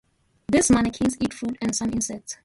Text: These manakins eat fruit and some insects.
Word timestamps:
These 0.51 0.69
manakins 0.69 1.15
eat 1.19 1.31
fruit 1.31 1.59
and 1.61 1.75
some 1.75 1.91
insects. 1.93 2.37